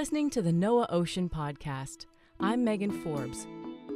listening 0.00 0.30
to 0.30 0.40
the 0.40 0.50
NOAA 0.50 0.86
Ocean 0.88 1.28
Podcast. 1.28 2.06
I'm 2.40 2.64
Megan 2.64 2.90
Forbes. 2.90 3.46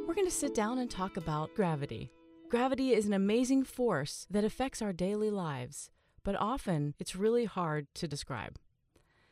We're 0.05 0.13
going 0.13 0.27
to 0.27 0.31
sit 0.31 0.53
down 0.53 0.77
and 0.77 0.87
talk 0.87 1.17
about 1.17 1.55
gravity. 1.55 2.11
Gravity 2.47 2.93
is 2.93 3.07
an 3.07 3.13
amazing 3.13 3.63
force 3.63 4.27
that 4.29 4.43
affects 4.43 4.83
our 4.83 4.93
daily 4.93 5.31
lives, 5.31 5.89
but 6.23 6.35
often 6.39 6.93
it's 6.99 7.15
really 7.15 7.45
hard 7.45 7.87
to 7.95 8.07
describe. 8.07 8.59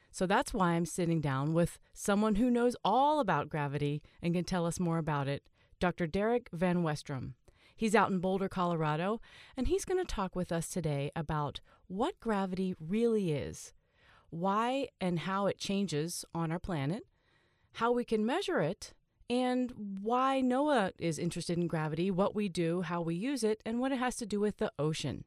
So 0.09 0.25
that's 0.25 0.51
why 0.51 0.71
I'm 0.71 0.88
sitting 0.88 1.21
down 1.21 1.54
with 1.54 1.77
someone 1.93 2.38
who 2.38 2.49
knows 2.49 2.75
all 2.83 3.19
about 3.19 3.49
gravity 3.49 4.01
and 4.19 4.33
can 4.33 4.43
tell 4.43 4.65
us 4.65 4.79
more 4.79 4.97
about 4.97 5.27
it, 5.27 5.43
Dr. 5.79 6.07
Derek 6.07 6.49
Van 6.51 6.77
Westrum. 6.77 7.33
He's 7.75 7.93
out 7.93 8.09
in 8.09 8.17
Boulder, 8.17 8.49
Colorado, 8.49 9.21
and 9.55 9.67
he's 9.67 9.85
going 9.85 10.03
to 10.03 10.11
talk 10.11 10.35
with 10.35 10.51
us 10.51 10.69
today 10.69 11.12
about 11.16 11.59
what 11.85 12.20
gravity 12.20 12.73
really 12.80 13.31
is, 13.31 13.73
why 14.33 14.87
and 14.99 15.19
how 15.19 15.47
it 15.47 15.57
changes 15.57 16.25
on 16.33 16.51
our 16.51 16.59
planet, 16.59 17.05
how 17.73 17.91
we 17.91 18.03
can 18.03 18.25
measure 18.25 18.59
it, 18.59 18.93
and 19.29 19.71
why 20.01 20.41
NOAA 20.43 20.91
is 20.99 21.19
interested 21.19 21.57
in 21.57 21.67
gravity, 21.67 22.11
what 22.11 22.35
we 22.35 22.49
do, 22.49 22.81
how 22.81 23.01
we 23.01 23.15
use 23.15 23.43
it, 23.43 23.61
and 23.65 23.79
what 23.79 23.91
it 23.91 23.99
has 23.99 24.15
to 24.17 24.25
do 24.25 24.39
with 24.39 24.57
the 24.57 24.71
ocean. 24.77 25.23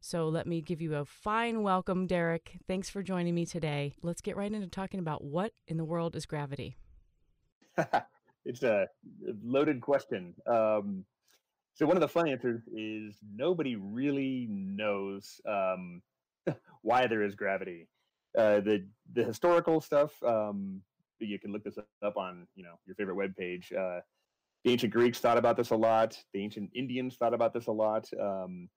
So 0.00 0.28
let 0.28 0.46
me 0.46 0.60
give 0.60 0.80
you 0.80 0.96
a 0.96 1.04
fine 1.04 1.62
welcome, 1.62 2.06
Derek. 2.06 2.58
Thanks 2.66 2.88
for 2.88 3.02
joining 3.02 3.34
me 3.34 3.46
today. 3.46 3.94
Let's 4.02 4.20
get 4.20 4.36
right 4.36 4.52
into 4.52 4.66
talking 4.66 4.98
about 4.98 5.22
what 5.22 5.52
in 5.68 5.76
the 5.76 5.84
world 5.84 6.16
is 6.16 6.26
gravity. 6.26 6.76
it's 8.44 8.62
a 8.62 8.88
loaded 9.44 9.80
question. 9.80 10.34
Um, 10.46 11.04
so 11.74 11.86
one 11.86 11.96
of 11.96 12.00
the 12.00 12.08
fun 12.08 12.28
answers 12.28 12.62
is 12.74 13.16
nobody 13.34 13.76
really 13.76 14.46
knows 14.50 15.40
um, 15.46 16.02
why 16.82 17.06
there 17.06 17.22
is 17.22 17.34
gravity. 17.34 17.88
Uh, 18.36 18.60
the 18.60 18.86
the 19.12 19.22
historical 19.22 19.80
stuff 19.80 20.10
um, 20.22 20.80
you 21.26 21.38
can 21.38 21.52
look 21.52 21.64
this 21.64 21.78
up 22.04 22.16
on 22.16 22.46
you 22.54 22.62
know 22.62 22.74
your 22.86 22.94
favorite 22.96 23.16
web 23.16 23.34
page. 23.36 23.72
Uh, 23.72 24.00
the 24.64 24.70
ancient 24.70 24.92
Greeks 24.92 25.18
thought 25.18 25.38
about 25.38 25.56
this 25.56 25.70
a 25.70 25.76
lot. 25.76 26.16
The 26.32 26.42
ancient 26.42 26.70
Indians 26.74 27.16
thought 27.16 27.34
about 27.34 27.52
this 27.52 27.66
a 27.66 27.72
lot. 27.72 28.08
Um, 28.20 28.68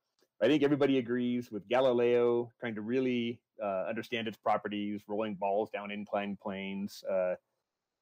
I 0.41 0.47
think 0.47 0.63
everybody 0.63 0.97
agrees 0.97 1.51
with 1.51 1.67
Galileo 1.69 2.51
trying 2.59 2.75
to 2.75 2.81
really 2.81 3.39
uh, 3.63 3.85
understand 3.87 4.27
its 4.27 4.37
properties, 4.37 5.01
rolling 5.07 5.35
balls 5.35 5.69
down 5.69 5.91
inclined 5.91 6.39
planes. 6.39 7.03
Uh, 7.09 7.35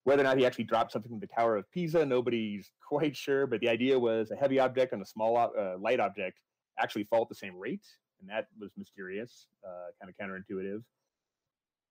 whether 0.06 0.22
or 0.22 0.26
not 0.26 0.38
he 0.38 0.46
actually 0.46 0.64
dropped 0.64 0.92
something 0.92 1.10
from 1.10 1.20
the 1.20 1.28
Tower 1.28 1.58
of 1.58 1.70
Pisa, 1.72 2.06
nobody's 2.06 2.72
quite 2.88 3.16
sure. 3.16 3.46
But 3.48 3.60
the 3.60 3.70
idea 3.70 3.98
was 4.00 4.32
a 4.32 4.36
heavy 4.36 4.60
object 4.60 4.94
and 4.94 5.02
a 5.02 5.06
small 5.06 5.38
uh, 5.38 5.78
light 5.78 6.00
object 6.00 6.40
actually 6.80 7.04
fall 7.04 7.22
at 7.22 7.30
the 7.30 7.36
same 7.36 7.56
rate, 7.56 7.86
and 8.20 8.30
that 8.30 8.48
was 8.60 8.72
mysterious, 8.78 9.48
uh, 9.66 9.92
kind 10.02 10.10
of 10.10 10.18
counterintuitive. 10.18 10.84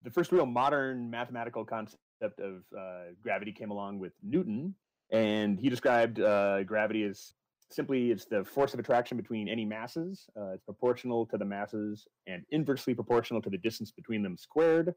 The 0.04 0.10
first 0.10 0.32
real 0.32 0.46
modern 0.46 1.10
mathematical 1.10 1.64
concept 1.64 2.40
of 2.40 2.62
uh, 2.76 3.12
gravity 3.22 3.52
came 3.52 3.70
along 3.70 3.98
with 3.98 4.12
Newton, 4.22 4.74
and 5.10 5.58
he 5.58 5.68
described 5.68 6.20
uh, 6.20 6.64
gravity 6.64 7.04
as 7.04 7.34
simply 7.70 8.10
it's 8.10 8.24
the 8.24 8.44
force 8.44 8.74
of 8.74 8.80
attraction 8.80 9.16
between 9.16 9.48
any 9.48 9.64
masses. 9.64 10.26
Uh, 10.36 10.50
it's 10.54 10.64
proportional 10.64 11.26
to 11.26 11.38
the 11.38 11.44
masses 11.44 12.06
and 12.26 12.44
inversely 12.50 12.94
proportional 12.94 13.40
to 13.42 13.50
the 13.50 13.58
distance 13.58 13.90
between 13.90 14.22
them 14.22 14.36
squared. 14.36 14.94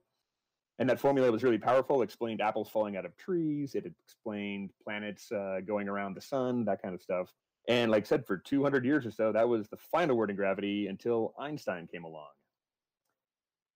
And 0.77 0.89
that 0.89 0.99
formula 0.99 1.31
was 1.31 1.43
really 1.43 1.57
powerful. 1.57 2.01
It 2.01 2.05
explained 2.05 2.41
apples 2.41 2.69
falling 2.69 2.97
out 2.97 3.05
of 3.05 3.15
trees. 3.15 3.75
It 3.75 3.85
explained 4.05 4.71
planets 4.83 5.31
uh, 5.31 5.59
going 5.65 5.87
around 5.87 6.15
the 6.15 6.21
sun, 6.21 6.65
that 6.65 6.81
kind 6.81 6.93
of 6.93 7.01
stuff. 7.01 7.31
And 7.67 7.91
like 7.91 8.03
I 8.03 8.07
said, 8.07 8.25
for 8.25 8.37
200 8.37 8.85
years 8.85 9.05
or 9.05 9.11
so, 9.11 9.31
that 9.31 9.47
was 9.47 9.69
the 9.69 9.77
final 9.77 10.17
word 10.17 10.29
in 10.29 10.35
gravity 10.35 10.87
until 10.87 11.33
Einstein 11.39 11.87
came 11.87 12.03
along. 12.03 12.27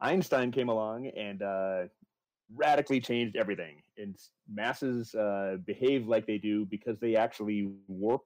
Einstein 0.02 0.52
came 0.52 0.69
along 0.69 1.08
and 1.08 1.42
uh, 1.42 1.83
radically 2.55 3.00
changed 3.00 3.36
everything. 3.36 3.82
And 3.98 4.15
masses 4.52 5.14
uh, 5.15 5.58
behave 5.65 6.08
like 6.08 6.26
they 6.26 6.37
do 6.37 6.65
because 6.65 6.99
they 6.99 7.15
actually 7.15 7.71
warp 7.87 8.23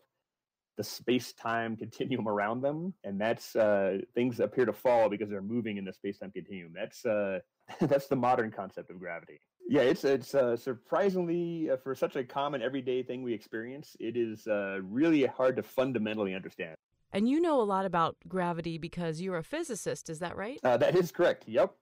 the 0.77 0.83
space-time 0.83 1.75
continuum 1.77 2.27
around 2.27 2.61
them, 2.61 2.93
and 3.03 3.19
that's 3.19 3.55
uh, 3.55 3.99
things 4.15 4.39
appear 4.39 4.65
to 4.65 4.73
fall 4.73 5.09
because 5.09 5.29
they're 5.29 5.41
moving 5.41 5.77
in 5.77 5.85
the 5.85 5.93
space-time 5.93 6.31
continuum. 6.31 6.73
That's 6.75 7.05
uh, 7.05 7.39
that's 7.81 8.07
the 8.07 8.15
modern 8.15 8.51
concept 8.51 8.89
of 8.89 8.99
gravity. 8.99 9.39
Yeah, 9.69 9.81
it's 9.81 10.03
it's 10.03 10.35
uh, 10.35 10.57
surprisingly 10.57 11.69
uh, 11.69 11.77
for 11.77 11.95
such 11.95 12.15
a 12.15 12.23
common 12.23 12.61
everyday 12.61 13.03
thing 13.03 13.23
we 13.23 13.33
experience, 13.33 13.95
it 13.99 14.17
is 14.17 14.45
uh, 14.47 14.79
really 14.83 15.25
hard 15.25 15.55
to 15.57 15.63
fundamentally 15.63 16.33
understand. 16.33 16.75
And 17.13 17.29
you 17.29 17.39
know 17.39 17.61
a 17.61 17.63
lot 17.63 17.85
about 17.85 18.17
gravity 18.27 18.77
because 18.77 19.21
you're 19.21 19.37
a 19.37 19.43
physicist, 19.43 20.09
is 20.09 20.19
that 20.19 20.35
right? 20.35 20.59
Uh, 20.63 20.77
that 20.77 20.95
is 20.95 21.11
correct. 21.11 21.47
Yep, 21.47 21.73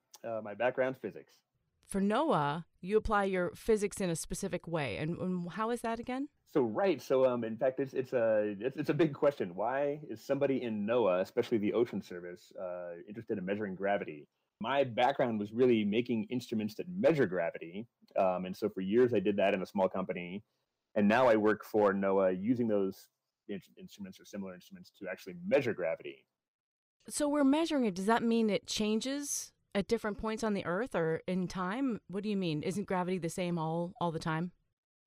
my 0.43 0.53
background 0.53 0.97
physics 1.01 1.33
for 1.91 1.99
NOAA, 1.99 2.63
you 2.79 2.95
apply 2.95 3.25
your 3.25 3.51
physics 3.53 3.99
in 3.99 4.09
a 4.09 4.15
specific 4.15 4.65
way, 4.65 4.95
and, 4.95 5.17
and 5.17 5.51
how 5.51 5.71
is 5.71 5.81
that 5.81 5.99
again? 5.99 6.29
So 6.53 6.61
right, 6.61 7.01
so 7.01 7.25
um, 7.25 7.43
in 7.43 7.57
fact, 7.57 7.79
it's 7.79 7.93
it's 7.93 8.13
a 8.13 8.55
it's, 8.59 8.77
it's 8.77 8.89
a 8.89 8.93
big 8.93 9.13
question. 9.13 9.53
Why 9.53 9.99
is 10.09 10.25
somebody 10.25 10.63
in 10.63 10.87
NOAA, 10.87 11.21
especially 11.21 11.57
the 11.57 11.73
Ocean 11.73 12.01
Service, 12.01 12.51
uh, 12.59 12.95
interested 13.07 13.37
in 13.37 13.45
measuring 13.45 13.75
gravity? 13.75 14.27
My 14.61 14.83
background 14.83 15.39
was 15.39 15.51
really 15.51 15.83
making 15.83 16.27
instruments 16.29 16.75
that 16.75 16.85
measure 16.87 17.25
gravity, 17.25 17.87
um, 18.17 18.45
and 18.45 18.55
so 18.55 18.69
for 18.69 18.81
years 18.81 19.13
I 19.13 19.19
did 19.19 19.35
that 19.37 19.53
in 19.53 19.61
a 19.61 19.65
small 19.65 19.89
company, 19.89 20.43
and 20.95 21.07
now 21.07 21.27
I 21.27 21.35
work 21.35 21.65
for 21.65 21.93
NOAA 21.93 22.41
using 22.41 22.67
those 22.67 23.07
instruments 23.77 24.19
or 24.19 24.25
similar 24.25 24.53
instruments 24.53 24.91
to 24.99 25.07
actually 25.09 25.35
measure 25.47 25.73
gravity. 25.73 26.25
So 27.09 27.27
we're 27.27 27.43
measuring 27.43 27.85
it. 27.85 27.95
Does 27.95 28.05
that 28.05 28.23
mean 28.23 28.49
it 28.49 28.67
changes 28.67 29.51
at 29.73 29.87
different 29.87 30.17
points 30.17 30.43
on 30.43 30.53
the 30.53 30.65
earth 30.65 30.95
or 30.95 31.21
in 31.27 31.47
time? 31.47 31.99
What 32.07 32.23
do 32.23 32.29
you 32.29 32.37
mean? 32.37 32.61
Isn't 32.63 32.85
gravity 32.87 33.17
the 33.17 33.29
same 33.29 33.57
all 33.57 33.93
all 33.99 34.11
the 34.11 34.19
time? 34.19 34.51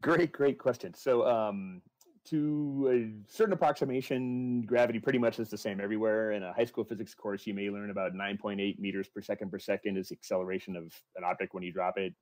Great, 0.02 0.32
great 0.32 0.58
question. 0.58 0.92
So, 0.94 1.26
um, 1.26 1.80
to 2.26 2.90
a 2.90 3.30
certain 3.30 3.52
approximation, 3.52 4.62
gravity 4.62 4.98
pretty 4.98 5.18
much 5.18 5.38
is 5.38 5.50
the 5.50 5.58
same 5.58 5.80
everywhere. 5.80 6.32
In 6.32 6.42
a 6.42 6.52
high 6.54 6.64
school 6.64 6.84
physics 6.84 7.14
course, 7.14 7.46
you 7.46 7.52
may 7.52 7.68
learn 7.68 7.90
about 7.90 8.14
9.8 8.14 8.78
meters 8.78 9.08
per 9.08 9.20
second 9.20 9.50
per 9.50 9.58
second 9.58 9.98
is 9.98 10.08
the 10.08 10.14
acceleration 10.14 10.74
of 10.74 10.84
an 11.16 11.24
object 11.24 11.52
when 11.52 11.62
you 11.62 11.72
drop 11.72 11.98
it. 11.98 12.14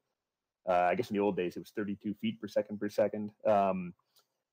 Uh, 0.69 0.89
I 0.91 0.95
guess 0.95 1.11
in 1.11 1.15
the 1.15 1.21
old 1.23 1.37
days 1.37 1.57
it 1.57 1.61
was 1.61 1.73
32 1.77 2.15
feet 2.15 2.41
per 2.41 2.49
second 2.49 2.79
per 2.79 2.89
second. 2.89 3.31
Um, 3.47 3.95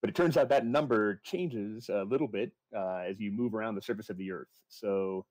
but 0.02 0.10
it 0.10 0.16
turns 0.16 0.38
out 0.38 0.50
that 0.50 0.66
number 0.66 1.22
changes 1.24 1.90
a 1.90 2.04
little 2.04 2.28
bit 2.28 2.52
uh, 2.76 3.02
as 3.10 3.20
you 3.20 3.32
move 3.32 3.54
around 3.54 3.76
the 3.76 3.82
surface 3.82 4.10
of 4.10 4.18
the 4.18 4.32
Earth. 4.32 4.48
So 4.70 5.26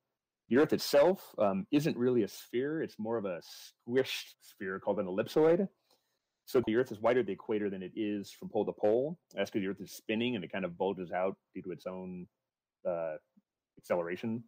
the 0.49 0.59
Earth 0.59 0.73
itself 0.73 1.34
um, 1.39 1.67
isn't 1.71 1.97
really 1.97 2.23
a 2.23 2.29
sphere, 2.29 2.83
it's 2.83 2.99
more 2.99 3.19
of 3.19 3.25
a 3.25 3.41
squished 3.89 4.34
sphere 4.41 4.79
called 4.79 4.99
an 4.99 5.06
ellipsoid. 5.06 5.69
So 6.47 6.62
the 6.67 6.77
Earth 6.77 6.91
is 6.91 7.01
wider 7.01 7.21
at 7.21 7.27
the 7.27 7.33
equator 7.33 7.69
than 7.69 7.83
it 7.83 7.93
is 7.95 8.31
from 8.31 8.49
pole 8.49 8.65
to 8.65 8.73
pole. 8.73 9.19
That's 9.34 9.51
because 9.51 9.62
the 9.62 9.69
Earth 9.69 9.81
is 9.81 9.93
spinning 9.93 10.34
and 10.34 10.43
it 10.43 10.51
kind 10.51 10.65
of 10.65 10.79
bulges 10.79 11.12
out 11.12 11.37
due 11.55 11.61
to 11.62 11.73
its 11.73 11.87
own 11.87 12.27
uh, 12.89 13.17
acceleration. 13.77 14.45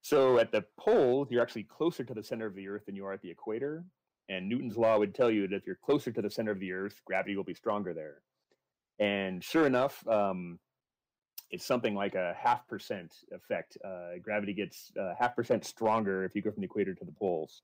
So 0.00 0.38
at 0.38 0.50
the 0.50 0.64
pole, 0.78 1.26
you're 1.30 1.42
actually 1.42 1.64
closer 1.64 2.04
to 2.04 2.14
the 2.14 2.22
center 2.22 2.46
of 2.46 2.54
the 2.54 2.68
Earth 2.68 2.86
than 2.86 2.96
you 2.96 3.04
are 3.04 3.12
at 3.12 3.20
the 3.20 3.30
equator. 3.30 3.84
And 4.30 4.48
Newton's 4.48 4.78
law 4.78 4.98
would 4.98 5.14
tell 5.14 5.30
you 5.30 5.46
that 5.48 5.56
if 5.56 5.66
you're 5.66 5.78
closer 5.84 6.10
to 6.10 6.22
the 6.22 6.30
center 6.30 6.52
of 6.52 6.60
the 6.60 6.72
Earth, 6.72 7.00
gravity 7.04 7.36
will 7.36 7.44
be 7.44 7.52
stronger 7.52 7.92
there. 7.92 8.22
And 9.00 9.42
sure 9.42 9.66
enough, 9.66 10.06
um, 10.06 10.58
it's 11.50 11.66
something 11.66 11.94
like 11.94 12.14
a 12.14 12.34
half 12.38 12.68
percent 12.68 13.12
effect. 13.32 13.76
Uh, 13.84 14.18
gravity 14.22 14.52
gets 14.52 14.92
uh, 15.00 15.14
half 15.18 15.34
percent 15.34 15.64
stronger 15.64 16.24
if 16.24 16.34
you 16.34 16.42
go 16.42 16.50
from 16.52 16.60
the 16.60 16.66
equator 16.66 16.94
to 16.94 17.04
the 17.04 17.12
poles. 17.12 17.62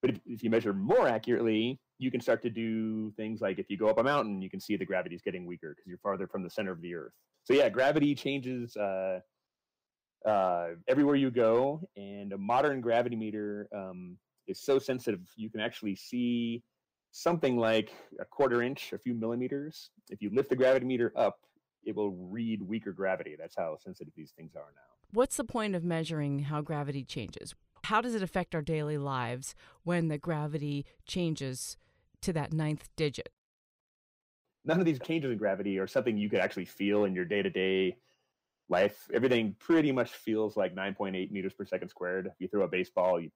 But 0.00 0.12
if, 0.12 0.20
if, 0.24 0.42
you 0.42 0.50
measure 0.50 0.72
more 0.72 1.06
accurately, 1.06 1.78
you 1.98 2.10
can 2.10 2.20
start 2.20 2.42
to 2.42 2.50
do 2.50 3.12
things 3.12 3.40
like 3.40 3.58
if 3.58 3.66
you 3.68 3.76
go 3.76 3.88
up 3.88 3.98
a 3.98 4.02
mountain, 4.02 4.40
you 4.40 4.50
can 4.50 4.60
see 4.60 4.76
the 4.76 4.86
gravity 4.86 5.14
is 5.14 5.22
getting 5.22 5.46
weaker 5.46 5.70
because 5.70 5.86
you're 5.86 5.98
farther 5.98 6.26
from 6.26 6.42
the 6.42 6.50
center 6.50 6.72
of 6.72 6.80
the 6.80 6.94
Earth. 6.94 7.12
So 7.44 7.54
yeah, 7.54 7.68
gravity 7.68 8.14
changes 8.14 8.76
uh, 8.76 9.20
uh, 10.26 10.68
everywhere 10.88 11.16
you 11.16 11.30
go, 11.30 11.82
and 11.96 12.32
a 12.32 12.38
modern 12.38 12.80
gravity 12.80 13.16
meter 13.16 13.68
um, 13.74 14.16
is 14.46 14.62
so 14.62 14.78
sensitive 14.78 15.20
you 15.36 15.50
can 15.50 15.60
actually 15.60 15.96
see 15.96 16.62
something 17.12 17.56
like 17.56 17.92
a 18.18 18.24
quarter 18.24 18.62
inch, 18.62 18.92
a 18.92 18.98
few 18.98 19.14
millimeters. 19.14 19.90
If 20.10 20.20
you 20.20 20.30
lift 20.30 20.50
the 20.50 20.56
gravity 20.56 20.86
meter 20.86 21.12
up, 21.14 21.38
it 21.84 21.94
will 21.94 22.10
read 22.10 22.62
weaker 22.62 22.92
gravity. 22.92 23.36
That's 23.38 23.54
how 23.56 23.76
sensitive 23.78 24.14
these 24.16 24.32
things 24.36 24.56
are 24.56 24.72
now. 24.74 24.82
What's 25.12 25.36
the 25.36 25.44
point 25.44 25.74
of 25.74 25.84
measuring 25.84 26.40
how 26.40 26.62
gravity 26.62 27.04
changes? 27.04 27.54
How 27.84 28.00
does 28.00 28.14
it 28.14 28.22
affect 28.22 28.54
our 28.54 28.62
daily 28.62 28.96
lives 28.96 29.54
when 29.84 30.08
the 30.08 30.18
gravity 30.18 30.86
changes 31.06 31.76
to 32.22 32.32
that 32.32 32.52
ninth 32.52 32.88
digit? 32.96 33.28
None 34.64 34.78
of 34.78 34.86
these 34.86 35.00
changes 35.00 35.30
in 35.30 35.38
gravity 35.38 35.78
are 35.78 35.88
something 35.88 36.16
you 36.16 36.30
could 36.30 36.38
actually 36.38 36.64
feel 36.64 37.04
in 37.04 37.14
your 37.14 37.24
day 37.24 37.42
to 37.42 37.50
day 37.50 37.96
life. 38.68 39.08
Everything 39.12 39.54
pretty 39.58 39.92
much 39.92 40.12
feels 40.12 40.56
like 40.56 40.74
9.8 40.74 41.30
meters 41.30 41.52
per 41.52 41.66
second 41.66 41.88
squared. 41.88 42.26
If 42.28 42.34
you 42.38 42.48
throw 42.48 42.62
a 42.62 42.68
baseball, 42.68 43.20
you 43.20 43.30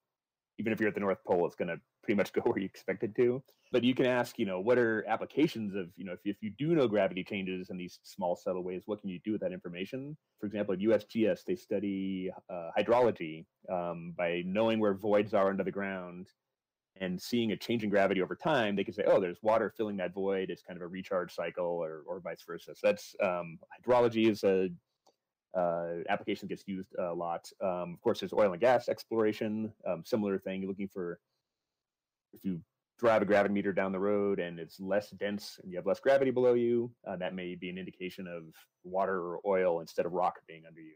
even 0.59 0.73
if 0.73 0.81
you're 0.81 0.89
at 0.89 0.95
the 0.95 1.01
North 1.01 1.23
Pole, 1.27 1.45
it's 1.47 1.57
going 1.57 1.69
to 1.69 1.79
pretty 2.07 2.17
much 2.17 2.33
go 2.33 2.41
where 2.45 2.59
you 2.59 2.67
expect 2.67 3.03
it 3.03 3.15
to. 3.17 3.43
But 3.73 3.83
you 3.83 3.95
can 3.95 4.07
ask, 4.07 4.39
you 4.39 4.47
know, 4.47 4.61
what 4.61 4.79
are 4.79 5.05
applications 5.09 5.75
of, 5.75 5.89
you 5.97 6.05
know, 6.05 6.13
if, 6.13 6.21
if 6.25 6.37
you 6.41 6.53
do 6.57 6.75
know 6.75 6.87
gravity 6.87 7.25
changes 7.25 7.69
in 7.69 7.77
these 7.77 7.99
small, 8.05 8.37
subtle 8.37 8.63
ways, 8.63 8.83
what 8.87 9.01
can 9.01 9.11
you 9.11 9.19
do 9.25 9.33
with 9.33 9.41
that 9.41 9.53
information? 9.53 10.17
For 10.39 10.47
example, 10.47 10.75
at 10.75 10.81
USGS, 10.81 11.41
they 11.45 11.57
study 11.57 12.31
uh, 12.49 12.71
hydrology 12.79 13.45
um, 13.71 14.15
by 14.17 14.43
knowing 14.47 14.79
where 14.79 14.95
voids 14.95 15.35
are 15.35 15.51
under 15.51 15.65
the 15.65 15.73
ground. 15.73 16.29
and 16.99 17.21
seeing 17.21 17.53
a 17.53 17.57
change 17.57 17.83
in 17.85 17.91
gravity 17.91 18.23
over 18.23 18.35
time, 18.35 18.75
they 18.75 18.85
can 18.85 18.95
say, 18.95 19.05
oh, 19.07 19.21
there's 19.21 19.43
water 19.43 19.73
filling 19.77 19.99
that 19.99 20.15
void. 20.15 20.49
It's 20.49 20.63
kind 20.63 20.79
of 20.79 20.83
a 20.83 20.87
recharge 20.87 21.35
cycle, 21.35 21.67
or 21.67 22.03
or 22.07 22.21
vice 22.21 22.43
versa. 22.47 22.75
So 22.75 22.87
that's 22.89 23.15
um, 23.23 23.59
hydrology 23.75 24.31
is 24.31 24.45
a 24.45 24.71
uh, 25.59 26.03
application 26.09 26.47
that 26.47 26.55
gets 26.55 26.65
used 26.67 26.95
a 26.99 27.13
lot. 27.13 27.51
Um, 27.63 27.95
of 27.95 28.01
course, 28.01 28.21
there's 28.21 28.33
oil 28.33 28.53
and 28.53 28.61
gas 28.61 28.89
exploration, 28.89 29.73
um, 29.89 30.03
similar 30.05 30.39
thing. 30.39 30.61
You're 30.61 30.71
looking 30.71 30.89
for 30.89 31.19
if 32.37 32.45
you 32.45 32.61
drive 32.99 33.23
a 33.23 33.27
gravimeter 33.27 33.75
down 33.75 33.93
the 33.93 33.99
road 33.99 34.39
and 34.39 34.59
it's 34.59 34.81
less 34.81 35.11
dense 35.11 35.59
and 35.63 35.71
you 35.71 35.77
have 35.77 35.87
less 35.87 36.01
gravity 36.01 36.31
below 36.31 36.55
you, 36.55 36.91
uh, 37.07 37.17
that 37.17 37.35
may 37.35 37.55
be 37.55 37.69
an 37.69 37.79
indication 37.79 38.27
of 38.27 38.45
water 38.85 39.21
or 39.21 39.41
oil 39.47 39.81
instead 39.81 40.07
of 40.07 40.13
rock 40.13 40.35
being 40.47 40.63
under 40.67 40.81
you. 40.81 40.95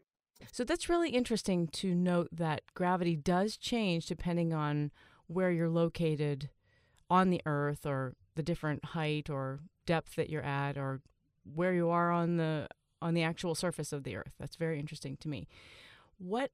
So 0.51 0.63
that's 0.63 0.89
really 0.89 1.11
interesting 1.11 1.67
to 1.67 1.93
note 1.93 2.29
that 2.31 2.61
gravity 2.73 3.15
does 3.15 3.57
change 3.57 4.07
depending 4.07 4.53
on 4.53 4.91
where 5.27 5.51
you're 5.51 5.69
located 5.69 6.49
on 7.09 7.29
the 7.29 7.41
earth 7.45 7.85
or 7.85 8.15
the 8.35 8.43
different 8.43 8.85
height 8.85 9.29
or 9.29 9.59
depth 9.85 10.15
that 10.15 10.29
you're 10.29 10.41
at 10.41 10.77
or 10.77 11.01
where 11.43 11.73
you 11.73 11.89
are 11.89 12.11
on 12.11 12.37
the 12.37 12.67
on 13.01 13.13
the 13.15 13.23
actual 13.23 13.55
surface 13.55 13.91
of 13.91 14.03
the 14.03 14.15
earth. 14.15 14.33
That's 14.39 14.55
very 14.55 14.79
interesting 14.79 15.17
to 15.21 15.27
me. 15.27 15.47
What 16.17 16.51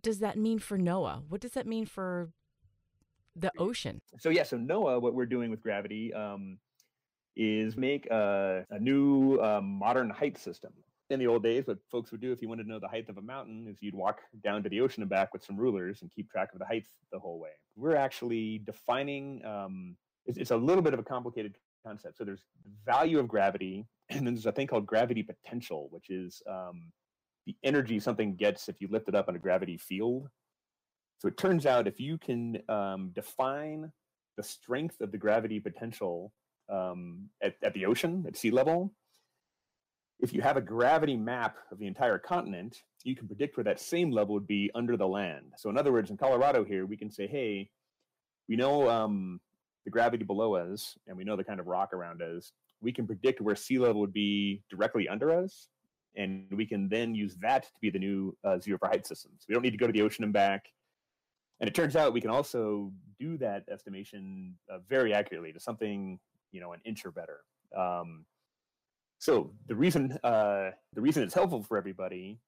does 0.00 0.20
that 0.20 0.38
mean 0.38 0.58
for 0.58 0.78
NOAA? 0.78 1.22
What 1.28 1.40
does 1.40 1.52
that 1.52 1.66
mean 1.66 1.84
for 1.84 2.30
the 3.36 3.50
ocean? 3.58 4.00
So 4.18 4.28
yeah, 4.30 4.42
so 4.42 4.56
NOAA, 4.56 5.00
what 5.00 5.14
we're 5.14 5.26
doing 5.26 5.50
with 5.50 5.62
gravity 5.62 6.12
um, 6.14 6.58
is 7.36 7.76
make 7.76 8.06
a, 8.10 8.64
a 8.70 8.78
new 8.78 9.40
um, 9.40 9.66
modern 9.66 10.10
height 10.10 10.38
system. 10.38 10.72
In 11.10 11.18
the 11.18 11.26
old 11.26 11.42
days, 11.42 11.66
what 11.66 11.78
folks 11.90 12.10
would 12.10 12.22
do 12.22 12.32
if 12.32 12.40
you 12.40 12.48
wanted 12.48 12.62
to 12.64 12.70
know 12.70 12.78
the 12.78 12.88
height 12.88 13.08
of 13.08 13.18
a 13.18 13.22
mountain 13.22 13.66
is 13.68 13.76
you'd 13.80 13.94
walk 13.94 14.20
down 14.42 14.62
to 14.62 14.68
the 14.70 14.80
ocean 14.80 15.02
and 15.02 15.10
back 15.10 15.32
with 15.34 15.44
some 15.44 15.56
rulers 15.56 16.00
and 16.00 16.10
keep 16.10 16.30
track 16.30 16.50
of 16.54 16.58
the 16.58 16.64
height 16.64 16.86
the 17.12 17.18
whole 17.18 17.38
way. 17.38 17.50
We're 17.76 17.96
actually 17.96 18.62
defining. 18.64 19.44
Um, 19.44 19.96
it's, 20.24 20.38
it's 20.38 20.52
a 20.52 20.56
little 20.56 20.82
bit 20.82 20.94
of 20.94 21.00
a 21.00 21.02
complicated 21.02 21.56
concept. 21.84 22.16
So 22.16 22.24
there's 22.24 22.44
the 22.64 22.70
value 22.86 23.18
of 23.18 23.28
gravity, 23.28 23.86
and 24.10 24.26
then 24.26 24.34
there's 24.34 24.46
a 24.46 24.52
thing 24.52 24.66
called 24.66 24.86
gravity 24.86 25.22
potential, 25.22 25.88
which 25.90 26.08
is 26.08 26.42
um, 26.48 26.92
the 27.46 27.56
energy 27.62 27.98
something 28.00 28.34
gets 28.34 28.68
if 28.68 28.80
you 28.80 28.88
lift 28.90 29.08
it 29.08 29.14
up 29.14 29.28
in 29.28 29.36
a 29.36 29.38
gravity 29.38 29.76
field. 29.76 30.28
So 31.22 31.28
it 31.28 31.36
turns 31.36 31.66
out 31.66 31.86
if 31.86 32.00
you 32.00 32.18
can 32.18 32.60
um, 32.68 33.12
define 33.14 33.92
the 34.36 34.42
strength 34.42 35.00
of 35.00 35.12
the 35.12 35.18
gravity 35.18 35.60
potential 35.60 36.32
um, 36.68 37.28
at, 37.40 37.54
at 37.62 37.74
the 37.74 37.86
ocean, 37.86 38.24
at 38.26 38.36
sea 38.36 38.50
level, 38.50 38.92
if 40.18 40.34
you 40.34 40.42
have 40.42 40.56
a 40.56 40.60
gravity 40.60 41.16
map 41.16 41.58
of 41.70 41.78
the 41.78 41.86
entire 41.86 42.18
continent, 42.18 42.82
you 43.04 43.14
can 43.14 43.28
predict 43.28 43.56
where 43.56 43.62
that 43.62 43.78
same 43.78 44.10
level 44.10 44.34
would 44.34 44.48
be 44.48 44.68
under 44.74 44.96
the 44.96 45.06
land. 45.06 45.52
So 45.58 45.70
in 45.70 45.78
other 45.78 45.92
words, 45.92 46.10
in 46.10 46.16
Colorado 46.16 46.64
here, 46.64 46.86
we 46.86 46.96
can 46.96 47.08
say, 47.08 47.28
hey, 47.28 47.70
we 48.48 48.56
know 48.56 48.90
um, 48.90 49.40
the 49.84 49.92
gravity 49.92 50.24
below 50.24 50.56
us 50.56 50.98
and 51.06 51.16
we 51.16 51.22
know 51.22 51.36
the 51.36 51.44
kind 51.44 51.60
of 51.60 51.68
rock 51.68 51.92
around 51.92 52.20
us. 52.20 52.50
We 52.80 52.90
can 52.90 53.06
predict 53.06 53.40
where 53.40 53.54
sea 53.54 53.78
level 53.78 54.00
would 54.00 54.12
be 54.12 54.64
directly 54.68 55.08
under 55.08 55.30
us. 55.30 55.68
And 56.16 56.46
we 56.50 56.66
can 56.66 56.88
then 56.88 57.14
use 57.14 57.36
that 57.36 57.62
to 57.62 57.80
be 57.80 57.90
the 57.90 58.00
new 58.00 58.36
uh, 58.42 58.58
zero 58.58 58.76
for 58.76 58.88
height 58.88 59.06
system. 59.06 59.30
So 59.38 59.46
we 59.48 59.54
don't 59.54 59.62
need 59.62 59.70
to 59.70 59.76
go 59.76 59.86
to 59.86 59.92
the 59.92 60.02
ocean 60.02 60.24
and 60.24 60.32
back. 60.32 60.64
And 61.62 61.68
it 61.68 61.74
turns 61.74 61.94
out 61.94 62.12
we 62.12 62.20
can 62.20 62.30
also 62.30 62.92
do 63.20 63.38
that 63.38 63.62
estimation 63.70 64.56
uh, 64.68 64.78
very 64.88 65.14
accurately 65.14 65.52
to 65.52 65.60
something, 65.60 66.18
you 66.50 66.60
know, 66.60 66.72
an 66.72 66.80
inch 66.84 67.06
or 67.06 67.12
better. 67.12 67.38
Um, 67.78 68.24
so 69.20 69.52
the 69.68 69.76
reason 69.76 70.18
uh, 70.24 70.70
the 70.92 71.00
reason 71.00 71.22
it's 71.22 71.34
helpful 71.34 71.62
for 71.62 71.78
everybody 71.78 72.40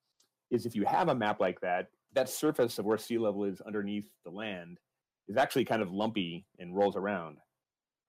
is 0.51 0.67
if 0.67 0.75
you 0.75 0.85
have 0.85 1.09
a 1.09 1.15
map 1.15 1.39
like 1.39 1.61
that, 1.61 1.91
that 2.15 2.29
surface 2.29 2.81
of 2.81 2.87
where 2.87 2.99
sea 2.99 3.17
level 3.17 3.45
is 3.45 3.61
underneath 3.61 4.09
the 4.25 4.33
land 4.33 4.79
is 5.29 5.37
actually 5.37 5.65
kind 5.65 5.81
of 5.81 5.93
lumpy 5.93 6.45
and 6.59 6.75
rolls 6.75 6.97
around. 6.97 7.39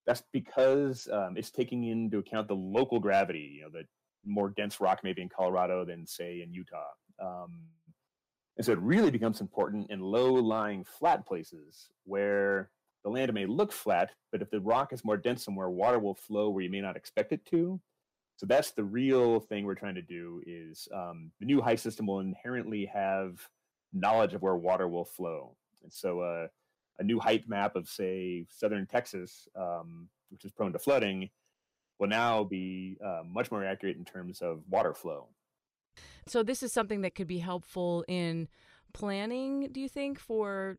That's 0.08 0.24
because 0.34 1.08
um, 1.12 1.36
it's 1.38 1.52
taking 1.52 1.84
into 1.84 2.18
account 2.18 2.48
the 2.48 2.56
local 2.56 3.00
gravity, 3.00 3.58
you 3.58 3.62
know, 3.62 3.70
the 3.72 3.84
more 4.26 4.50
dense 4.50 4.82
rock 4.82 5.02
maybe 5.04 5.22
in 5.22 5.30
Colorado 5.30 5.86
than 5.86 6.08
say 6.08 6.42
in 6.42 6.52
Utah. 6.52 6.90
Um, 7.24 7.62
and 8.58 8.66
so 8.66 8.72
it 8.72 8.80
really 8.80 9.12
becomes 9.12 9.42
important 9.42 9.92
in 9.92 10.00
low 10.00 10.34
lying 10.34 10.84
flat 10.84 11.26
places 11.26 11.90
where 12.06 12.70
the 13.04 13.10
land 13.10 13.34
may 13.34 13.46
look 13.46 13.72
flat, 13.72 14.12
but 14.32 14.42
if 14.42 14.50
the 14.50 14.62
rock 14.62 14.94
is 14.94 15.06
more 15.06 15.18
dense 15.18 15.44
somewhere, 15.44 15.70
water 15.70 16.00
will 16.00 16.16
flow 16.16 16.50
where 16.50 16.64
you 16.64 16.70
may 16.70 16.82
not 16.82 16.96
expect 16.96 17.32
it 17.32 17.46
to. 17.48 17.80
So 18.38 18.46
that's 18.46 18.72
the 18.72 18.84
real 18.84 19.40
thing 19.40 19.64
we're 19.64 19.76
trying 19.76 19.96
to 19.96 20.02
do 20.02 20.42
is 20.46 20.88
um, 20.94 21.32
the 21.40 21.46
new 21.46 21.62
height 21.62 21.80
system 21.80 22.08
will 22.08 22.20
inherently 22.20 22.86
have 22.86 23.40
knowledge 23.94 24.34
of 24.34 24.42
where 24.42 24.56
water 24.56 24.88
will 24.88 25.06
flow. 25.06 25.56
And 25.84 25.94
so 25.94 26.22
uh, 26.22 26.48
a 27.00 27.04
new 27.04 27.20
height 27.20 27.48
map 27.48 27.76
of, 27.76 27.88
say, 27.88 28.46
southern 28.50 28.88
Texas, 28.88 29.48
um, 29.56 30.10
which 30.30 30.44
is 30.44 30.52
prone 30.52 30.74
to 30.74 30.80
flooding, 30.80 31.30
will 32.00 32.08
now 32.08 32.44
be 32.44 32.98
uh, 33.06 33.22
much 33.26 33.52
more 33.52 33.64
accurate 33.64 33.98
in 33.98 34.04
terms 34.04 34.42
of 34.42 34.64
water 34.70 34.94
flow. 34.94 35.28
So 36.28 36.44
this 36.44 36.64
is 36.64 36.74
something 36.74 37.02
that 37.02 37.16
could 37.16 37.28
be 37.28 37.40
helpful 37.40 38.04
in 38.08 38.48
planning, 38.94 39.70
do 39.72 39.80
you 39.80 39.90
think, 39.90 40.20
for 40.20 40.78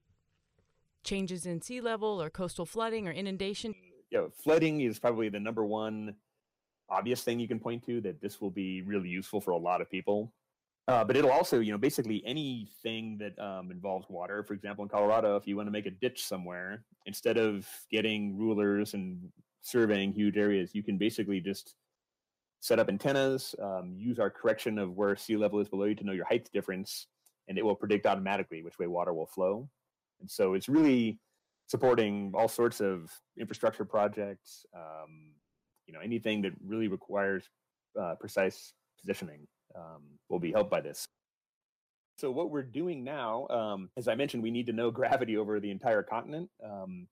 changes 1.04 1.46
in 1.46 1.62
sea 1.62 1.80
level 1.80 2.20
or 2.20 2.30
coastal 2.30 2.66
flooding 2.66 3.06
or 3.06 3.12
inundation? 3.12 3.74
Yeah, 4.10 4.26
flooding 4.42 4.80
is 4.80 4.98
probably 4.98 5.28
the 5.28 5.40
number 5.40 5.64
one 5.64 6.16
obvious 6.88 7.22
thing 7.22 7.40
you 7.40 7.48
can 7.48 7.58
point 7.58 7.84
to 7.84 8.00
that 8.00 8.20
this 8.20 8.40
will 8.40 8.50
be 8.50 8.82
really 8.82 9.08
useful 9.08 9.40
for 9.40 9.50
a 9.50 9.56
lot 9.56 9.80
of 9.80 9.90
people. 9.90 10.32
Uh, 10.88 11.02
but 11.04 11.16
it'll 11.16 11.32
also, 11.32 11.58
you 11.58 11.72
know, 11.72 11.78
basically 11.78 12.22
anything 12.24 13.18
that 13.18 13.36
um, 13.40 13.72
involves 13.72 14.06
water. 14.08 14.44
For 14.44 14.54
example, 14.54 14.84
in 14.84 14.88
Colorado, 14.88 15.36
if 15.36 15.46
you 15.46 15.56
want 15.56 15.66
to 15.66 15.72
make 15.72 15.86
a 15.86 15.90
ditch 15.90 16.24
somewhere, 16.24 16.84
instead 17.06 17.38
of 17.38 17.68
getting 17.90 18.38
rulers 18.38 18.94
and 18.94 19.18
surveying 19.62 20.12
huge 20.12 20.36
areas, 20.36 20.74
you 20.74 20.84
can 20.84 20.96
basically 20.96 21.40
just 21.40 21.74
set 22.66 22.80
up 22.80 22.88
antennas, 22.88 23.54
um, 23.62 23.94
use 23.96 24.18
our 24.18 24.28
correction 24.28 24.76
of 24.76 24.96
where 24.96 25.14
sea 25.14 25.36
level 25.36 25.60
is 25.60 25.68
below 25.68 25.84
you 25.84 25.94
to 25.94 26.02
know 26.02 26.12
your 26.12 26.24
height 26.24 26.48
difference, 26.52 27.06
and 27.46 27.56
it 27.56 27.64
will 27.64 27.76
predict 27.76 28.06
automatically 28.06 28.60
which 28.62 28.76
way 28.80 28.88
water 28.88 29.14
will 29.14 29.26
flow. 29.26 29.68
And 30.20 30.28
so 30.28 30.54
it's 30.54 30.68
really 30.68 31.20
supporting 31.68 32.32
all 32.34 32.48
sorts 32.48 32.80
of 32.80 33.08
infrastructure 33.38 33.84
projects, 33.84 34.66
um, 34.74 35.34
you 35.86 35.94
know, 35.94 36.00
anything 36.00 36.42
that 36.42 36.52
really 36.64 36.88
requires 36.88 37.44
uh, 38.00 38.16
precise 38.18 38.72
positioning 39.00 39.46
um, 39.76 40.02
will 40.28 40.40
be 40.40 40.50
helped 40.50 40.70
by 40.70 40.80
this. 40.80 41.06
So 42.18 42.32
what 42.32 42.50
we're 42.50 42.62
doing 42.62 43.04
now, 43.04 43.46
um, 43.48 43.90
as 43.96 44.08
I 44.08 44.16
mentioned, 44.16 44.42
we 44.42 44.50
need 44.50 44.66
to 44.66 44.72
know 44.72 44.90
gravity 45.00 45.36
over 45.36 45.60
the 45.60 45.70
entire 45.70 46.02
continent. 46.02 46.50
Um, 46.64 47.06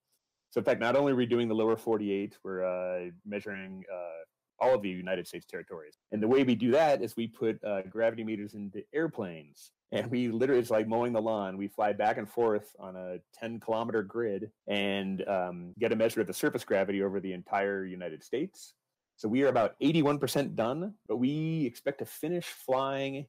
so 0.50 0.58
in 0.58 0.64
fact, 0.64 0.80
not 0.80 0.96
only 0.96 1.12
are 1.12 1.16
we 1.16 1.26
doing 1.26 1.46
the 1.46 1.54
lower 1.54 1.76
48, 1.76 2.38
we're 2.42 2.64
uh, 2.64 3.10
measuring 3.24 3.84
uh, 3.92 4.24
all 4.60 4.74
of 4.74 4.82
the 4.82 4.88
United 4.88 5.26
States 5.26 5.46
territories. 5.46 5.98
And 6.12 6.22
the 6.22 6.28
way 6.28 6.44
we 6.44 6.54
do 6.54 6.70
that 6.72 7.02
is 7.02 7.16
we 7.16 7.26
put 7.26 7.62
uh, 7.64 7.82
gravity 7.82 8.24
meters 8.24 8.54
into 8.54 8.82
airplanes. 8.94 9.70
And 9.92 10.10
we 10.10 10.26
literally, 10.26 10.60
it's 10.60 10.70
like 10.70 10.88
mowing 10.88 11.12
the 11.12 11.22
lawn. 11.22 11.56
We 11.56 11.68
fly 11.68 11.92
back 11.92 12.18
and 12.18 12.28
forth 12.28 12.74
on 12.80 12.96
a 12.96 13.18
10 13.38 13.60
kilometer 13.60 14.02
grid 14.02 14.50
and 14.66 15.22
um, 15.28 15.72
get 15.78 15.92
a 15.92 15.96
measure 15.96 16.20
of 16.20 16.26
the 16.26 16.34
surface 16.34 16.64
gravity 16.64 17.00
over 17.00 17.20
the 17.20 17.32
entire 17.32 17.84
United 17.84 18.24
States. 18.24 18.74
So 19.16 19.28
we 19.28 19.44
are 19.44 19.48
about 19.48 19.78
81% 19.80 20.56
done, 20.56 20.94
but 21.06 21.18
we 21.18 21.64
expect 21.64 22.00
to 22.00 22.06
finish 22.06 22.46
flying 22.46 23.26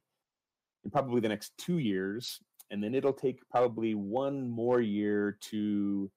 in 0.84 0.90
probably 0.90 1.20
the 1.20 1.28
next 1.28 1.52
two 1.56 1.78
years. 1.78 2.40
And 2.72 2.82
then 2.82 2.96
it'll 2.96 3.12
take 3.12 3.48
probably 3.48 3.94
one 3.94 4.50
more 4.50 4.80
year 4.80 5.38
to 5.50 6.10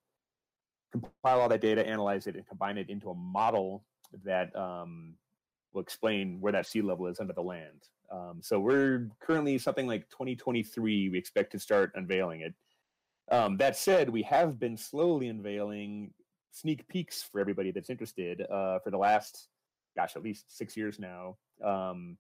compile 0.91 1.41
all 1.41 1.49
that 1.49 1.61
data, 1.61 1.85
analyze 1.85 2.25
it, 2.27 2.35
and 2.35 2.47
combine 2.47 2.77
it 2.77 2.89
into 2.89 3.11
a 3.11 3.15
model 3.15 3.85
that 4.23 4.55
um, 4.55 5.15
will 5.73 5.81
explain 5.81 6.39
where 6.41 6.53
that 6.53 6.65
sea 6.65 6.81
level 6.81 7.07
is 7.07 7.19
under 7.19 7.33
the 7.33 7.41
land. 7.41 7.83
Um, 8.11 8.39
so 8.41 8.59
we're 8.59 9.09
currently 9.19 9.57
something 9.57 9.87
like 9.87 10.09
2023. 10.09 11.09
We 11.09 11.17
expect 11.17 11.51
to 11.51 11.59
start 11.59 11.91
unveiling 11.95 12.41
it. 12.41 12.53
Um, 13.31 13.57
that 13.57 13.77
said, 13.77 14.09
we 14.09 14.23
have 14.23 14.59
been 14.59 14.75
slowly 14.75 15.27
unveiling 15.27 16.13
sneak 16.51 16.87
peeks 16.87 17.21
for 17.21 17.39
everybody 17.39 17.71
that's 17.71 17.89
interested 17.89 18.41
uh, 18.41 18.79
for 18.79 18.89
the 18.89 18.97
last, 18.97 19.47
gosh, 19.95 20.15
at 20.15 20.23
least 20.23 20.45
six 20.49 20.75
years 20.75 20.99
now. 20.99 21.37
Um, 21.63 22.17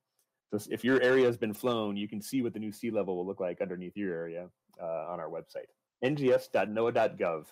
so 0.51 0.59
if 0.71 0.83
your 0.83 1.01
area 1.01 1.25
has 1.25 1.37
been 1.37 1.53
flown, 1.53 1.95
you 1.95 2.07
can 2.07 2.21
see 2.21 2.41
what 2.41 2.53
the 2.53 2.59
new 2.59 2.71
sea 2.71 2.91
level 2.91 3.15
will 3.15 3.25
look 3.25 3.39
like 3.39 3.61
underneath 3.61 3.95
your 3.95 4.13
area 4.13 4.49
uh, 4.81 5.05
on 5.09 5.19
our 5.19 5.29
website, 5.29 5.67
ngs.noaa.gov. 6.03 7.45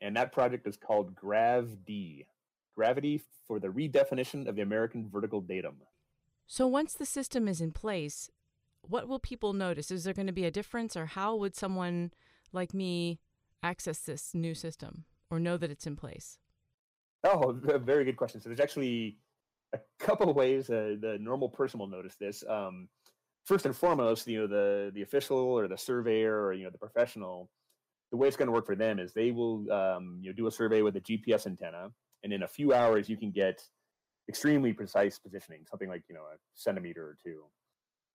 And 0.00 0.16
that 0.16 0.32
project 0.32 0.66
is 0.66 0.76
called 0.76 1.14
GRAV-D, 1.14 2.26
Gravity 2.76 3.22
for 3.46 3.60
the 3.60 3.68
redefinition 3.68 4.48
of 4.48 4.56
the 4.56 4.62
American 4.62 5.08
vertical 5.08 5.40
datum. 5.40 5.76
So 6.46 6.66
once 6.66 6.94
the 6.94 7.06
system 7.06 7.48
is 7.48 7.60
in 7.60 7.72
place, 7.72 8.30
what 8.82 9.08
will 9.08 9.18
people 9.18 9.52
notice? 9.52 9.90
Is 9.90 10.04
there 10.04 10.14
going 10.14 10.26
to 10.26 10.32
be 10.32 10.44
a 10.44 10.50
difference, 10.50 10.96
or 10.96 11.06
how 11.06 11.36
would 11.36 11.54
someone 11.54 12.12
like 12.52 12.74
me 12.74 13.20
access 13.62 13.98
this 14.00 14.34
new 14.34 14.54
system 14.54 15.04
or 15.30 15.40
know 15.40 15.56
that 15.56 15.70
it's 15.70 15.86
in 15.86 15.96
place? 15.96 16.38
Oh, 17.24 17.52
very 17.78 18.04
good 18.04 18.16
question. 18.16 18.40
So 18.40 18.48
there's 18.48 18.60
actually 18.60 19.16
a 19.72 19.78
couple 19.98 20.28
of 20.28 20.36
ways 20.36 20.68
uh, 20.68 20.96
the 21.00 21.16
normal 21.20 21.48
person 21.48 21.80
will 21.80 21.86
notice 21.86 22.16
this. 22.16 22.44
Um, 22.48 22.88
first 23.44 23.66
and 23.66 23.74
foremost, 23.74 24.26
you 24.26 24.40
know, 24.40 24.46
the 24.46 24.90
the 24.94 25.02
official 25.02 25.38
or 25.38 25.68
the 25.68 25.78
surveyor 25.78 26.44
or 26.44 26.52
you 26.52 26.64
know 26.64 26.70
the 26.70 26.78
professional 26.78 27.50
the 28.10 28.18
way 28.18 28.28
it's 28.28 28.36
going 28.36 28.46
to 28.46 28.52
work 28.52 28.66
for 28.66 28.76
them 28.76 29.00
is 29.00 29.12
they 29.12 29.32
will 29.32 29.70
um, 29.72 30.18
you 30.20 30.30
know 30.30 30.34
do 30.34 30.46
a 30.46 30.50
survey 30.50 30.82
with 30.82 30.96
a 30.96 31.00
GPS 31.00 31.46
antenna, 31.46 31.90
and 32.24 32.32
in 32.32 32.42
a 32.42 32.48
few 32.48 32.72
hours 32.72 33.08
you 33.08 33.16
can 33.16 33.30
get 33.30 33.62
extremely 34.28 34.72
precise 34.72 35.18
positioning, 35.18 35.60
something 35.70 35.88
like 35.88 36.02
you 36.08 36.14
know 36.14 36.22
a 36.22 36.36
centimeter 36.54 37.02
or 37.04 37.18
two. 37.22 37.44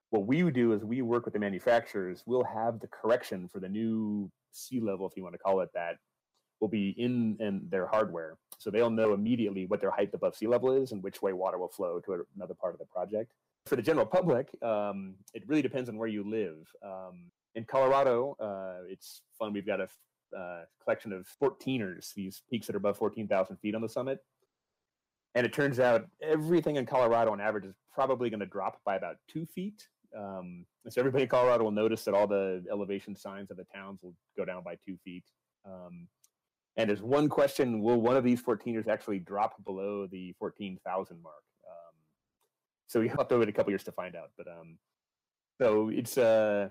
What 0.09 0.25
we 0.25 0.49
do 0.51 0.73
is 0.73 0.83
we 0.83 1.03
work 1.03 1.25
with 1.25 1.35
the 1.35 1.39
manufacturers. 1.39 2.23
We'll 2.25 2.43
have 2.43 2.79
the 2.79 2.87
correction 2.87 3.47
for 3.47 3.59
the 3.59 3.69
new 3.69 4.31
sea 4.51 4.79
level, 4.79 5.07
if 5.07 5.15
you 5.15 5.21
want 5.21 5.35
to 5.35 5.39
call 5.39 5.61
it 5.61 5.69
that, 5.75 5.97
will 6.59 6.67
be 6.67 6.89
in 6.97 7.37
in 7.39 7.67
their 7.69 7.87
hardware, 7.87 8.37
so 8.57 8.69
they'll 8.69 8.89
know 8.89 9.13
immediately 9.13 9.67
what 9.67 9.79
their 9.79 9.91
height 9.91 10.09
above 10.13 10.35
sea 10.35 10.47
level 10.47 10.73
is 10.73 10.91
and 10.91 11.03
which 11.03 11.21
way 11.21 11.31
water 11.31 11.57
will 11.57 11.69
flow 11.69 12.01
to 12.01 12.25
another 12.35 12.55
part 12.55 12.73
of 12.73 12.79
the 12.79 12.85
project. 12.85 13.31
For 13.67 13.75
the 13.75 13.83
general 13.83 14.05
public, 14.05 14.47
um, 14.63 15.15
it 15.33 15.43
really 15.47 15.61
depends 15.61 15.89
on 15.89 15.97
where 15.97 16.07
you 16.07 16.27
live. 16.27 16.67
Um, 16.83 17.29
in 17.55 17.65
Colorado, 17.65 18.35
uh, 18.39 18.85
it's 18.87 19.21
fun. 19.37 19.53
We've 19.53 19.65
got 19.65 19.81
a 19.81 19.87
uh, 20.37 20.61
collection 20.83 21.13
of 21.13 21.27
14ers, 21.41 22.13
these 22.13 22.41
peaks 22.49 22.67
that 22.67 22.75
are 22.75 22.77
above 22.77 22.97
14,000 22.97 23.57
feet 23.57 23.75
on 23.75 23.81
the 23.81 23.89
summit. 23.89 24.19
And 25.35 25.45
it 25.45 25.53
turns 25.53 25.79
out 25.79 26.07
everything 26.21 26.77
in 26.77 26.85
Colorado 26.85 27.31
on 27.31 27.39
average 27.39 27.65
is 27.65 27.75
probably 27.93 28.29
going 28.29 28.39
to 28.39 28.45
drop 28.45 28.79
by 28.83 28.95
about 28.95 29.17
two 29.27 29.45
feet. 29.45 29.87
Um, 30.17 30.65
so 30.87 30.99
everybody 30.99 31.23
in 31.23 31.29
Colorado 31.29 31.63
will 31.63 31.71
notice 31.71 32.03
that 32.05 32.15
all 32.15 32.25
the 32.25 32.63
elevation 32.71 33.15
signs 33.15 33.51
of 33.51 33.57
the 33.57 33.65
towns 33.73 33.99
will 34.01 34.15
go 34.35 34.43
down 34.43 34.63
by 34.63 34.75
two 34.85 34.97
feet. 35.03 35.23
Um, 35.65 36.07
and 36.77 36.89
there's 36.89 37.01
one 37.01 37.29
question: 37.29 37.81
Will 37.81 38.01
one 38.01 38.15
of 38.15 38.23
these 38.23 38.41
14ers 38.41 38.87
actually 38.87 39.19
drop 39.19 39.63
below 39.65 40.07
the 40.07 40.33
14,000 40.39 41.21
mark? 41.21 41.35
Um, 41.67 41.95
so 42.87 42.99
we 42.99 43.07
have 43.09 43.27
to 43.27 43.37
wait 43.37 43.49
a 43.49 43.51
couple 43.51 43.71
years 43.71 43.83
to 43.83 43.91
find 43.91 44.15
out. 44.15 44.31
But 44.37 44.47
um, 44.47 44.77
so 45.61 45.89
it's 45.89 46.17
uh, 46.17 46.69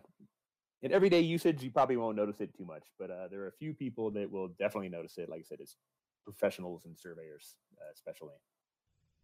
in 0.82 0.92
everyday 0.92 1.20
usage, 1.20 1.62
you 1.62 1.70
probably 1.70 1.97
won't 1.97 2.16
notice 2.16 2.40
it 2.40 2.56
too 2.56 2.64
much. 2.64 2.85
But 2.99 3.11
uh, 3.11 3.28
there 3.28 3.42
are 3.42 3.49
a 3.49 3.52
few 3.52 3.75
people 3.75 4.11
that 4.12 4.30
will 4.30 4.49
definitely 4.49 4.88
notice 4.88 5.18
it. 5.18 5.28
Like 5.28 5.40
I 5.40 5.42
said, 5.42 5.58
it's 5.61 5.76
professionals 6.25 6.82
and 6.85 6.97
surveyors, 6.99 7.54
uh, 7.78 7.90
especially. 7.92 8.35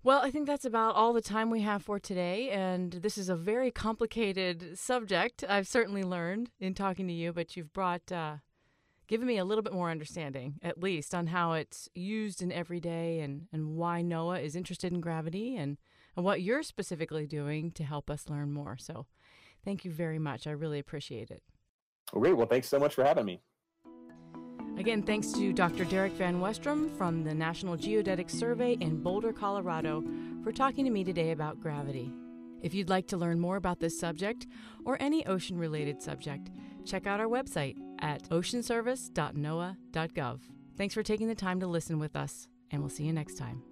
Well, 0.03 0.21
I 0.23 0.31
think 0.31 0.47
that's 0.47 0.67
about 0.67 0.97
all 0.97 1.15
the 1.15 1.23
time 1.23 1.49
we 1.49 1.63
have 1.63 1.83
for 1.83 1.99
today. 1.99 2.51
And 2.51 2.93
this 2.93 3.17
is 3.17 3.29
a 3.31 3.37
very 3.37 3.71
complicated 3.71 4.79
subject. 4.79 5.45
I've 5.49 5.67
certainly 5.67 6.03
learned 6.03 6.51
in 6.61 6.75
talking 6.75 7.07
to 7.07 7.13
you, 7.13 7.33
but 7.33 7.57
you've 7.57 7.73
brought, 7.73 8.13
uh, 8.13 8.37
given 9.07 9.27
me 9.27 9.39
a 9.39 9.47
little 9.47 9.63
bit 9.63 9.73
more 9.73 9.91
understanding, 9.91 10.57
at 10.63 10.83
least, 10.83 11.15
on 11.15 11.29
how 11.29 11.55
it's 11.55 11.89
used 11.95 12.43
in 12.43 12.53
everyday 12.53 13.21
and, 13.21 13.47
and 13.51 13.77
why 13.77 14.03
NOAA 14.03 14.43
is 14.43 14.57
interested 14.57 14.93
in 14.93 15.01
gravity 15.01 15.57
and, 15.57 15.79
and 16.17 16.25
what 16.25 16.43
you're 16.43 16.63
specifically 16.63 17.27
doing 17.27 17.71
to 17.71 17.85
help 17.85 18.11
us 18.11 18.29
learn 18.29 18.53
more. 18.53 18.77
So 18.79 19.07
thank 19.65 19.85
you 19.85 19.91
very 19.91 20.19
much. 20.19 20.47
I 20.47 20.51
really 20.51 20.79
appreciate 20.79 21.31
it. 21.31 21.43
Well, 22.13 22.23
great. 22.23 22.35
Well, 22.35 22.47
thanks 22.47 22.69
so 22.69 22.79
much 22.79 22.95
for 22.95 23.05
having 23.05 23.25
me. 23.25 23.41
Again, 24.77 25.03
thanks 25.03 25.31
to 25.33 25.53
Dr. 25.53 25.85
Derek 25.85 26.13
Van 26.15 26.41
Westrum 26.41 26.97
from 26.99 27.23
the 27.23 27.35
National 27.35 27.77
Geodetic 27.77 28.29
Survey 28.29 28.77
in 28.81 29.01
Boulder, 29.01 29.33
Colorado, 29.33 30.03
for 30.43 30.51
talking 30.51 30.85
to 30.85 30.91
me 30.91 31.05
today 31.05 31.31
about 31.31 31.61
gravity. 31.61 32.13
If 32.61 32.75
you'd 32.75 32.91
like 32.91 33.07
to 33.09 33.17
learn 33.17 33.39
more 33.39 33.55
about 33.57 33.79
this 33.79 33.97
subject 33.99 34.47
or 34.85 34.97
any 34.99 35.25
ocean 35.27 35.59
related 35.59 36.03
subject, 36.03 36.51
check 36.85 37.07
out 37.07 37.21
our 37.21 37.29
website 37.29 37.77
at 38.01 38.29
oceanservice.noaa.gov. 38.31 40.41
Thanks 40.77 40.95
for 40.95 41.05
taking 41.05 41.29
the 41.29 41.37
time 41.37 41.61
to 41.61 41.69
listen 41.69 42.01
with 42.01 42.17
us, 42.17 42.49
and 42.71 42.81
we'll 42.81 42.91
see 42.91 43.05
you 43.05 43.13
next 43.13 43.37
time. 43.37 43.63